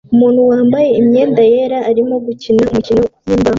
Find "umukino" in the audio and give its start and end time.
2.65-3.01